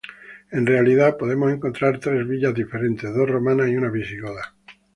[0.49, 4.55] En realidad, podemos encontrar tres villas diferentes, dos romanas y una visigoda.